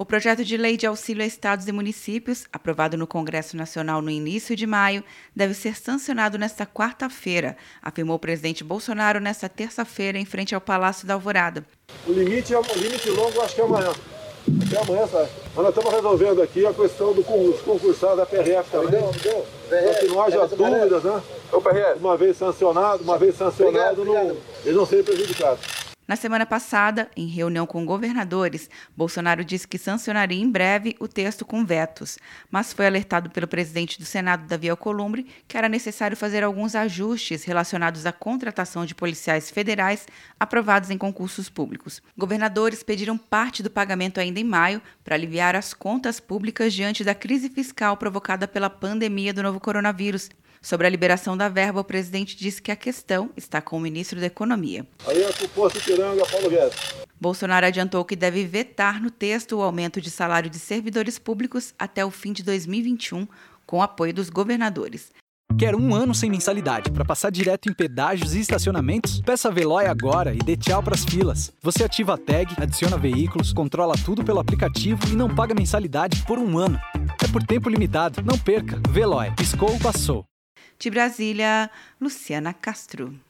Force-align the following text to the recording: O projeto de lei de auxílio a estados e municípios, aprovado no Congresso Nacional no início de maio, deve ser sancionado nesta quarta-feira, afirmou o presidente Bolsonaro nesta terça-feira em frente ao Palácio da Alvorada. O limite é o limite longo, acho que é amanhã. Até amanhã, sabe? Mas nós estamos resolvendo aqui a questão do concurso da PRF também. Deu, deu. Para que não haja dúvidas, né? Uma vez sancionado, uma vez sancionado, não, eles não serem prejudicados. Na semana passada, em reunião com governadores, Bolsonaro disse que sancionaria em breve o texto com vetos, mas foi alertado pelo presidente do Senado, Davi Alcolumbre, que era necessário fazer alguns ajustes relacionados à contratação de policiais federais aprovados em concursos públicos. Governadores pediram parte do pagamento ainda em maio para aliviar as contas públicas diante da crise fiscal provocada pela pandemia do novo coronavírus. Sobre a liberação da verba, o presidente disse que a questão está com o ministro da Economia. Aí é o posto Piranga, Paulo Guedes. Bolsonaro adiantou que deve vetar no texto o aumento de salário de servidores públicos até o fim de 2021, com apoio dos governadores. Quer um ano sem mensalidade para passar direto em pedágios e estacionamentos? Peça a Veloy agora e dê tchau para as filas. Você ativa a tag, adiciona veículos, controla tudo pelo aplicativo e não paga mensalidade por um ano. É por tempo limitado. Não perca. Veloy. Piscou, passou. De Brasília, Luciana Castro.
O 0.00 0.06
projeto 0.06 0.44
de 0.44 0.56
lei 0.56 0.76
de 0.76 0.86
auxílio 0.86 1.24
a 1.24 1.26
estados 1.26 1.66
e 1.66 1.72
municípios, 1.72 2.46
aprovado 2.52 2.96
no 2.96 3.04
Congresso 3.04 3.56
Nacional 3.56 4.00
no 4.00 4.08
início 4.08 4.54
de 4.54 4.64
maio, 4.64 5.02
deve 5.34 5.54
ser 5.54 5.74
sancionado 5.74 6.38
nesta 6.38 6.64
quarta-feira, 6.64 7.56
afirmou 7.82 8.14
o 8.14 8.18
presidente 8.18 8.62
Bolsonaro 8.62 9.18
nesta 9.18 9.48
terça-feira 9.48 10.16
em 10.16 10.24
frente 10.24 10.54
ao 10.54 10.60
Palácio 10.60 11.04
da 11.04 11.14
Alvorada. 11.14 11.66
O 12.06 12.12
limite 12.12 12.54
é 12.54 12.58
o 12.60 12.62
limite 12.76 13.10
longo, 13.10 13.40
acho 13.40 13.56
que 13.56 13.60
é 13.60 13.64
amanhã. 13.64 13.92
Até 14.68 14.80
amanhã, 14.80 15.04
sabe? 15.08 15.30
Mas 15.46 15.64
nós 15.64 15.76
estamos 15.76 15.92
resolvendo 15.92 16.42
aqui 16.42 16.64
a 16.64 16.72
questão 16.72 17.12
do 17.12 17.24
concurso 17.24 18.16
da 18.16 18.24
PRF 18.24 18.70
também. 18.70 19.00
Deu, 19.00 19.12
deu. 19.20 19.46
Para 19.68 19.94
que 19.94 20.06
não 20.06 20.22
haja 20.22 20.46
dúvidas, 20.46 21.02
né? 21.02 21.22
Uma 22.00 22.16
vez 22.16 22.36
sancionado, 22.36 23.02
uma 23.02 23.18
vez 23.18 23.34
sancionado, 23.34 24.04
não, 24.04 24.36
eles 24.64 24.76
não 24.76 24.86
serem 24.86 25.04
prejudicados. 25.04 25.77
Na 26.08 26.16
semana 26.16 26.46
passada, 26.46 27.10
em 27.14 27.26
reunião 27.26 27.66
com 27.66 27.84
governadores, 27.84 28.70
Bolsonaro 28.96 29.44
disse 29.44 29.68
que 29.68 29.76
sancionaria 29.76 30.42
em 30.42 30.50
breve 30.50 30.96
o 30.98 31.06
texto 31.06 31.44
com 31.44 31.66
vetos, 31.66 32.18
mas 32.50 32.72
foi 32.72 32.86
alertado 32.86 33.28
pelo 33.28 33.46
presidente 33.46 33.98
do 33.98 34.06
Senado, 34.06 34.46
Davi 34.46 34.70
Alcolumbre, 34.70 35.26
que 35.46 35.58
era 35.58 35.68
necessário 35.68 36.16
fazer 36.16 36.42
alguns 36.42 36.74
ajustes 36.74 37.44
relacionados 37.44 38.06
à 38.06 38.12
contratação 38.12 38.86
de 38.86 38.94
policiais 38.94 39.50
federais 39.50 40.06
aprovados 40.40 40.88
em 40.88 40.96
concursos 40.96 41.50
públicos. 41.50 42.00
Governadores 42.16 42.82
pediram 42.82 43.18
parte 43.18 43.62
do 43.62 43.68
pagamento 43.68 44.18
ainda 44.18 44.40
em 44.40 44.44
maio 44.44 44.80
para 45.04 45.14
aliviar 45.14 45.54
as 45.54 45.74
contas 45.74 46.18
públicas 46.18 46.72
diante 46.72 47.04
da 47.04 47.14
crise 47.14 47.50
fiscal 47.50 47.98
provocada 47.98 48.48
pela 48.48 48.70
pandemia 48.70 49.34
do 49.34 49.42
novo 49.42 49.60
coronavírus. 49.60 50.30
Sobre 50.60 50.86
a 50.86 50.90
liberação 50.90 51.36
da 51.36 51.48
verba, 51.48 51.80
o 51.80 51.84
presidente 51.84 52.36
disse 52.36 52.60
que 52.60 52.72
a 52.72 52.76
questão 52.76 53.30
está 53.36 53.60
com 53.60 53.76
o 53.76 53.80
ministro 53.80 54.18
da 54.18 54.26
Economia. 54.26 54.86
Aí 55.06 55.22
é 55.22 55.28
o 55.28 55.48
posto 55.50 55.80
Piranga, 55.98 56.24
Paulo 56.30 56.48
Guedes. 56.48 56.78
Bolsonaro 57.20 57.66
adiantou 57.66 58.04
que 58.04 58.14
deve 58.14 58.44
vetar 58.44 59.02
no 59.02 59.10
texto 59.10 59.56
o 59.56 59.62
aumento 59.62 60.00
de 60.00 60.12
salário 60.12 60.48
de 60.48 60.56
servidores 60.56 61.18
públicos 61.18 61.74
até 61.76 62.04
o 62.04 62.10
fim 62.10 62.32
de 62.32 62.44
2021, 62.44 63.26
com 63.66 63.82
apoio 63.82 64.14
dos 64.14 64.30
governadores. 64.30 65.10
Quer 65.58 65.74
um 65.74 65.92
ano 65.92 66.14
sem 66.14 66.30
mensalidade 66.30 66.92
para 66.92 67.04
passar 67.04 67.30
direto 67.30 67.68
em 67.68 67.74
pedágios 67.74 68.36
e 68.36 68.40
estacionamentos? 68.40 69.20
Peça 69.22 69.48
a 69.48 69.50
Veloy 69.50 69.86
agora 69.86 70.32
e 70.32 70.38
dê 70.38 70.56
tchau 70.56 70.80
para 70.80 70.94
as 70.94 71.04
filas. 71.04 71.52
Você 71.60 71.82
ativa 71.82 72.14
a 72.14 72.18
tag, 72.18 72.54
adiciona 72.62 72.96
veículos, 72.96 73.52
controla 73.52 73.94
tudo 74.04 74.22
pelo 74.22 74.38
aplicativo 74.38 75.00
e 75.08 75.16
não 75.16 75.34
paga 75.34 75.52
mensalidade 75.52 76.22
por 76.26 76.38
um 76.38 76.58
ano. 76.58 76.78
É 77.24 77.26
por 77.26 77.42
tempo 77.42 77.68
limitado. 77.68 78.22
Não 78.22 78.38
perca. 78.38 78.80
Veloy. 78.88 79.32
Piscou, 79.34 79.76
passou. 79.80 80.24
De 80.78 80.90
Brasília, 80.90 81.68
Luciana 82.00 82.54
Castro. 82.54 83.18